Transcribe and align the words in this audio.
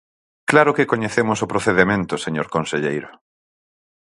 Claro 0.51 0.75
que 0.77 0.89
coñecemos 0.91 1.39
o 1.45 1.49
procedemento, 1.53 2.13
señor 2.25 2.47
conselleiro. 2.55 3.09